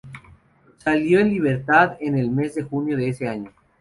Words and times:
Salió 0.79 1.19
en 1.19 1.29
libertad 1.29 1.95
en 1.99 2.17
el 2.17 2.31
mes 2.31 2.55
de 2.55 2.63
junio 2.63 2.97
de 2.97 3.09
ese 3.09 3.27
año. 3.29 3.51